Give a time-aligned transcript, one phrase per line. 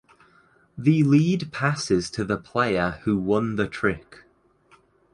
[0.75, 4.23] The lead passes to the player who won the trick.